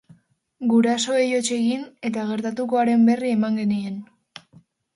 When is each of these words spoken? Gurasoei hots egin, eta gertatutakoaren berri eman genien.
Gurasoei 0.71 1.27
hots 1.39 1.43
egin, 1.57 1.83
eta 2.11 2.25
gertatutakoaren 2.31 3.07
berri 3.11 3.33
eman 3.37 3.63
genien. 3.63 4.03